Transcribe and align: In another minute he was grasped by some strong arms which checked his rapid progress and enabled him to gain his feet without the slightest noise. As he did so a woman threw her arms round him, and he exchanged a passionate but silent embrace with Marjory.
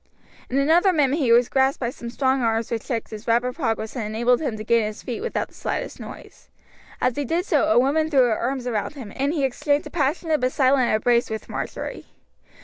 In 0.49 0.57
another 0.57 0.91
minute 0.91 1.19
he 1.19 1.31
was 1.31 1.47
grasped 1.47 1.79
by 1.79 1.91
some 1.91 2.09
strong 2.09 2.41
arms 2.41 2.71
which 2.71 2.87
checked 2.87 3.11
his 3.11 3.27
rapid 3.27 3.53
progress 3.53 3.95
and 3.95 4.03
enabled 4.03 4.41
him 4.41 4.57
to 4.57 4.63
gain 4.63 4.83
his 4.83 5.03
feet 5.03 5.21
without 5.21 5.49
the 5.49 5.53
slightest 5.53 5.99
noise. 5.99 6.49
As 6.99 7.17
he 7.17 7.23
did 7.23 7.45
so 7.45 7.65
a 7.65 7.77
woman 7.77 8.09
threw 8.09 8.21
her 8.21 8.39
arms 8.39 8.67
round 8.67 8.95
him, 8.95 9.13
and 9.15 9.31
he 9.31 9.43
exchanged 9.45 9.85
a 9.85 9.91
passionate 9.91 10.41
but 10.41 10.53
silent 10.53 10.91
embrace 10.91 11.29
with 11.29 11.47
Marjory. 11.47 12.07